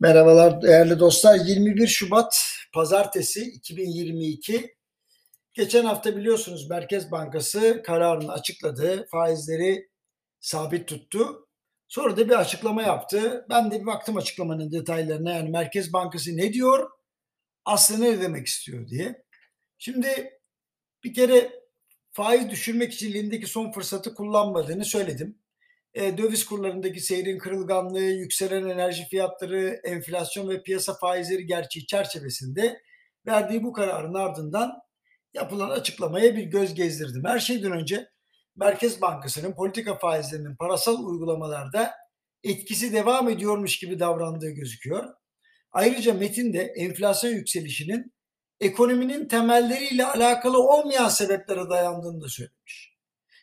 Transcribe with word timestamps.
Merhabalar 0.00 0.62
değerli 0.62 0.98
dostlar. 0.98 1.34
21 1.34 1.86
Şubat 1.86 2.34
Pazartesi 2.74 3.42
2022. 3.44 4.76
Geçen 5.52 5.84
hafta 5.84 6.16
biliyorsunuz 6.16 6.70
Merkez 6.70 7.10
Bankası 7.10 7.82
kararını 7.86 8.32
açıkladı. 8.32 9.06
Faizleri 9.10 9.88
sabit 10.40 10.88
tuttu. 10.88 11.48
Sonra 11.88 12.16
da 12.16 12.28
bir 12.28 12.40
açıklama 12.40 12.82
yaptı. 12.82 13.46
Ben 13.50 13.70
de 13.70 13.80
bir 13.80 13.86
baktım 13.86 14.16
açıklamanın 14.16 14.72
detaylarına. 14.72 15.32
Yani 15.32 15.50
Merkez 15.50 15.92
Bankası 15.92 16.36
ne 16.36 16.52
diyor? 16.52 16.90
Aslında 17.64 18.04
ne 18.04 18.20
demek 18.20 18.46
istiyor 18.46 18.88
diye. 18.88 19.22
Şimdi 19.78 20.40
bir 21.04 21.14
kere 21.14 21.52
faiz 22.12 22.50
düşürmek 22.50 22.92
için 22.92 23.10
elindeki 23.10 23.46
son 23.46 23.72
fırsatı 23.72 24.14
kullanmadığını 24.14 24.84
söyledim 24.84 25.38
e, 25.98 26.18
döviz 26.18 26.44
kurlarındaki 26.44 27.00
seyrin 27.00 27.38
kırılganlığı, 27.38 28.00
yükselen 28.00 28.68
enerji 28.68 29.08
fiyatları, 29.08 29.80
enflasyon 29.84 30.48
ve 30.48 30.62
piyasa 30.62 30.94
faizleri 30.94 31.46
gerçeği 31.46 31.86
çerçevesinde 31.86 32.80
verdiği 33.26 33.62
bu 33.62 33.72
kararın 33.72 34.14
ardından 34.14 34.72
yapılan 35.34 35.70
açıklamaya 35.70 36.36
bir 36.36 36.42
göz 36.42 36.74
gezdirdim. 36.74 37.22
Her 37.24 37.38
şeyden 37.38 37.72
önce 37.72 38.08
Merkez 38.56 39.00
Bankası'nın 39.00 39.52
politika 39.54 39.98
faizlerinin 39.98 40.56
parasal 40.56 41.04
uygulamalarda 41.04 41.94
etkisi 42.44 42.92
devam 42.92 43.28
ediyormuş 43.28 43.78
gibi 43.78 44.00
davrandığı 44.00 44.50
gözüküyor. 44.50 45.04
Ayrıca 45.72 46.14
metinde 46.14 46.62
enflasyon 46.62 47.30
yükselişinin 47.30 48.14
ekonominin 48.60 49.28
temelleriyle 49.28 50.06
alakalı 50.06 50.58
olmayan 50.62 51.08
sebeplere 51.08 51.70
dayandığını 51.70 52.20
da 52.20 52.28
söylemiş. 52.28 52.97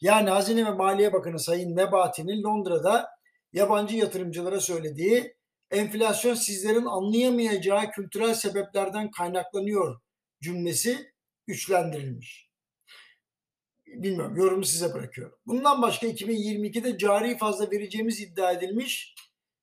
Yani 0.00 0.30
Hazine 0.30 0.66
ve 0.66 0.70
Maliye 0.70 1.12
Bakanı 1.12 1.38
Sayın 1.38 1.76
Nebati'nin 1.76 2.42
Londra'da 2.42 3.08
yabancı 3.52 3.96
yatırımcılara 3.96 4.60
söylediği 4.60 5.34
enflasyon 5.70 6.34
sizlerin 6.34 6.84
anlayamayacağı 6.84 7.90
kültürel 7.90 8.34
sebeplerden 8.34 9.10
kaynaklanıyor 9.10 10.00
cümlesi 10.42 11.12
güçlendirilmiş. 11.46 12.48
Bilmiyorum 13.86 14.36
yorumu 14.36 14.64
size 14.64 14.94
bırakıyorum. 14.94 15.38
Bundan 15.46 15.82
başka 15.82 16.06
2022'de 16.06 16.98
cari 16.98 17.38
fazla 17.38 17.70
vereceğimiz 17.70 18.20
iddia 18.20 18.52
edilmiş. 18.52 19.14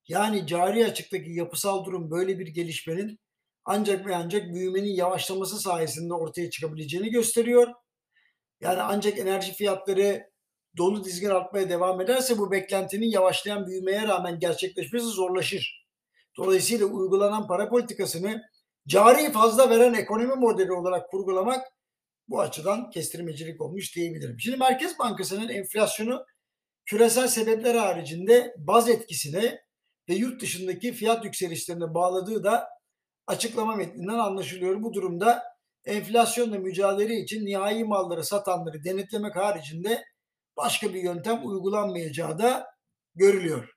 Yani 0.07 0.47
cari 0.47 0.85
açıktaki 0.85 1.31
yapısal 1.31 1.85
durum 1.85 2.11
böyle 2.11 2.39
bir 2.39 2.47
gelişmenin 2.47 3.19
ancak 3.65 4.05
ve 4.05 4.15
ancak 4.15 4.53
büyümenin 4.53 4.91
yavaşlaması 4.95 5.59
sayesinde 5.59 6.13
ortaya 6.13 6.49
çıkabileceğini 6.49 7.09
gösteriyor. 7.09 7.67
Yani 8.65 8.81
ancak 8.81 9.19
enerji 9.19 9.53
fiyatları 9.53 10.29
dolu 10.77 11.03
dizgin 11.03 11.29
artmaya 11.29 11.69
devam 11.69 12.01
ederse 12.01 12.37
bu 12.37 12.51
beklentinin 12.51 13.11
yavaşlayan 13.11 13.67
büyümeye 13.67 14.07
rağmen 14.07 14.39
gerçekleşmesi 14.39 15.05
zorlaşır. 15.05 15.85
Dolayısıyla 16.37 16.85
uygulanan 16.85 17.47
para 17.47 17.69
politikasını 17.69 18.41
cari 18.87 19.31
fazla 19.31 19.69
veren 19.69 19.93
ekonomi 19.93 20.35
modeli 20.35 20.73
olarak 20.73 21.11
kurgulamak 21.11 21.65
bu 22.27 22.41
açıdan 22.41 22.89
kestirmecilik 22.89 23.61
olmuş 23.61 23.95
diyebilirim. 23.95 24.39
Şimdi 24.39 24.57
Merkez 24.57 24.99
Bankası'nın 24.99 25.49
enflasyonu 25.49 26.25
küresel 26.85 27.27
sebepler 27.27 27.75
haricinde 27.75 28.55
baz 28.57 28.89
etkisine 28.89 29.61
ve 30.09 30.13
yurt 30.13 30.41
dışındaki 30.41 30.93
fiyat 30.93 31.25
yükselişlerine 31.25 31.93
bağladığı 31.93 32.43
da 32.43 32.67
açıklama 33.27 33.75
metninden 33.75 34.19
anlaşılıyor. 34.19 34.83
Bu 34.83 34.93
durumda 34.93 35.43
enflasyonla 35.85 36.57
mücadele 36.59 37.15
için 37.15 37.45
nihai 37.45 37.83
malları 37.83 38.23
satanları 38.23 38.83
denetlemek 38.83 39.35
haricinde 39.35 40.03
başka 40.57 40.93
bir 40.93 41.03
yöntem 41.03 41.47
uygulanmayacağı 41.47 42.39
da 42.39 42.67
görülüyor. 43.15 43.69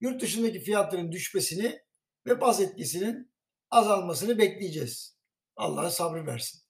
Yurt 0.00 0.22
dışındaki 0.22 0.60
fiyatların 0.60 1.12
düşmesini 1.12 1.78
ve 2.26 2.40
baz 2.40 2.60
etkisinin 2.60 3.32
azalmasını 3.70 4.38
bekleyeceğiz. 4.38 5.16
Allah 5.56 5.90
sabrı 5.90 6.26
versin. 6.26 6.60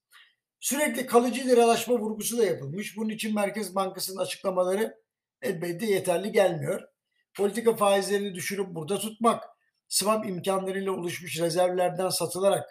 Sürekli 0.61 1.07
kalıcı 1.07 1.47
liralaşma 1.47 1.95
vurgusu 1.95 2.39
da 2.39 2.45
yapılmış. 2.45 2.96
Bunun 2.96 3.08
için 3.08 3.35
Merkez 3.35 3.75
Bankası'nın 3.75 4.20
açıklamaları 4.20 4.95
elbette 5.42 5.86
yeterli 5.86 6.33
gelmiyor. 6.33 6.83
Politika 7.35 7.77
faizlerini 7.77 8.35
düşürüp 8.35 8.75
burada 8.75 8.98
tutmak, 8.98 9.45
swap 9.89 10.27
imkanlarıyla 10.27 10.92
oluşmuş 10.92 11.41
rezervlerden 11.41 12.08
satılarak 12.08 12.64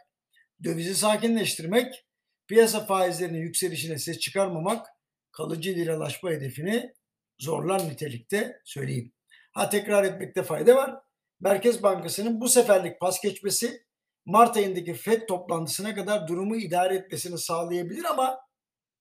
dövizi 0.63 0.95
sakinleştirmek, 0.95 2.04
piyasa 2.47 2.85
faizlerinin 2.85 3.41
yükselişine 3.41 3.97
ses 3.97 4.19
çıkarmamak 4.19 4.87
kalıcı 5.31 5.69
liralaşma 5.69 6.29
hedefini 6.29 6.93
zorlar 7.39 7.89
nitelikte 7.89 8.61
söyleyeyim. 8.65 9.13
Ha 9.51 9.69
tekrar 9.69 10.03
etmekte 10.03 10.43
fayda 10.43 10.75
var. 10.75 10.95
Merkez 11.39 11.83
Bankası'nın 11.83 12.41
bu 12.41 12.49
seferlik 12.49 12.99
pas 12.99 13.21
geçmesi 13.21 13.85
Mart 14.25 14.57
ayındaki 14.57 14.93
FED 14.93 15.27
toplantısına 15.27 15.95
kadar 15.95 16.27
durumu 16.27 16.55
idare 16.55 16.95
etmesini 16.95 17.37
sağlayabilir 17.37 18.03
ama 18.03 18.39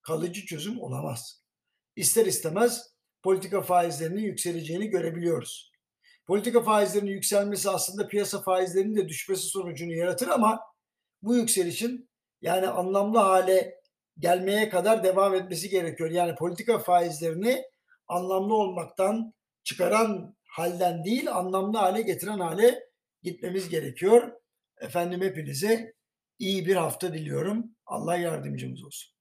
kalıcı 0.03 0.47
çözüm 0.47 0.81
olamaz. 0.81 1.43
İster 1.97 2.27
istemez 2.27 2.95
politika 3.23 3.63
faizlerinin 3.63 4.23
yükseleceğini 4.23 4.87
görebiliyoruz. 4.89 5.73
Politika 6.27 6.63
faizlerinin 6.63 7.11
yükselmesi 7.11 7.71
aslında 7.71 8.09
piyasa 8.09 8.43
faizlerinin 8.43 8.97
de 8.97 9.09
düşmesi 9.09 9.43
sonucunu 9.43 9.93
yaratır 9.93 10.29
ama 10.29 10.61
bu 11.23 11.37
yükselişin 11.37 12.09
yani 12.45 12.69
anlamlı 12.69 13.19
hale 13.19 13.81
gelmeye 14.19 14.69
kadar 14.69 15.05
devam 15.05 15.35
etmesi 15.35 15.69
gerekiyor. 15.69 16.11
Yani 16.11 16.35
politika 16.35 16.79
faizlerini 16.79 17.63
anlamlı 18.09 18.55
olmaktan 18.55 19.35
çıkaran 19.63 20.37
halden 20.45 21.05
değil 21.05 21.33
anlamlı 21.33 21.79
hale 21.79 22.03
getiren 22.03 22.39
hale 22.39 22.85
gitmemiz 23.23 23.69
gerekiyor. 23.69 24.33
Efendim 24.81 25.21
hepinize 25.21 25.95
iyi 26.39 26.67
bir 26.67 26.77
hafta 26.77 27.15
diliyorum. 27.15 27.77
Allah 27.87 28.17
yardımcımız 28.17 28.85
olsun. 28.85 29.14